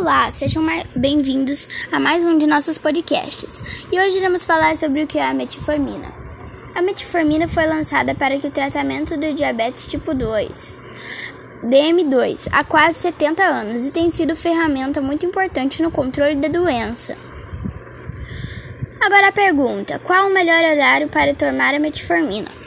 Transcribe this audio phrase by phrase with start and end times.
[0.00, 0.64] Olá, sejam
[0.96, 3.84] bem-vindos a mais um de nossos podcasts.
[3.92, 6.10] E hoje iremos falar sobre o que é a metformina.
[6.74, 10.74] A metformina foi lançada para o tratamento do diabetes tipo 2,
[11.62, 17.14] DM2, há quase 70 anos e tem sido ferramenta muito importante no controle da doença.
[19.02, 22.59] Agora a pergunta: qual o melhor horário para tomar a metformina?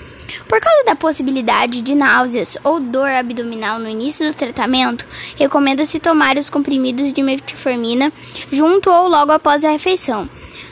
[0.48, 5.05] Por causa da possibilidade de náuseas ou dor abdominal no início do tratamento,
[5.36, 8.12] recomenda-se tomar os comprimidos de metformina
[8.52, 10.30] junto ou logo após a refeição.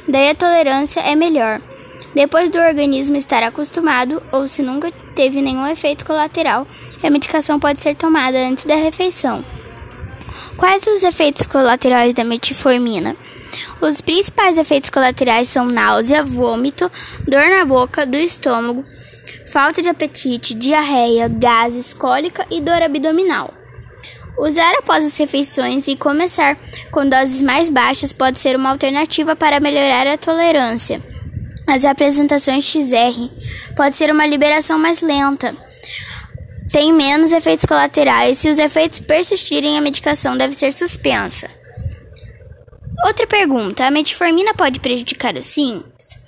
[0.08, 1.62] Daí a tolerância é melhor.
[2.14, 6.68] Depois do organismo estar acostumado ou se nunca teve nenhum efeito colateral,
[7.02, 9.44] a medicação pode ser tomada antes da refeição.
[10.58, 13.16] Quais os efeitos colaterais da metformina?
[13.82, 16.90] Os principais efeitos colaterais são náusea, vômito,
[17.28, 18.86] dor na boca, do estômago,
[19.52, 23.54] falta de apetite, diarreia, gases, cólica e dor abdominal.
[24.40, 26.58] Usar após as refeições e começar
[26.90, 31.02] com doses mais baixas pode ser uma alternativa para melhorar a tolerância.
[31.68, 33.30] As apresentações XR
[33.76, 35.54] pode ser uma liberação mais lenta.
[36.72, 38.38] Tem menos efeitos colaterais.
[38.38, 41.50] Se os efeitos persistirem, a medicação deve ser suspensa.
[43.06, 46.21] Outra pergunta: a metformina pode prejudicar os rins?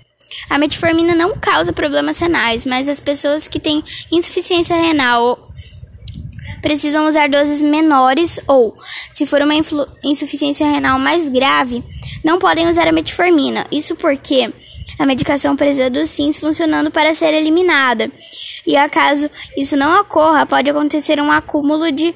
[0.53, 5.43] A metformina não causa problemas renais, mas as pessoas que têm insuficiência renal
[6.61, 8.77] precisam usar doses menores ou,
[9.11, 9.55] se for uma
[10.03, 11.83] insuficiência renal mais grave,
[12.23, 13.65] não podem usar a metformina.
[13.71, 14.53] Isso porque
[14.99, 18.11] a medicação precisa dos rins funcionando para ser eliminada.
[18.63, 22.13] E acaso isso não ocorra, pode acontecer um acúmulo de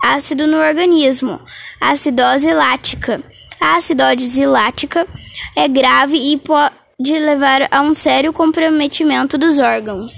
[0.00, 1.40] ácido no organismo,
[1.80, 3.20] acidose lática.
[3.60, 5.08] A acidose lática
[5.56, 10.12] é grave e pode de levar a um sério comprometimento dos órgãos.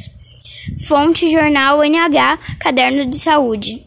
[0.87, 3.87] Fonte Jornal NH, Caderno de Saúde.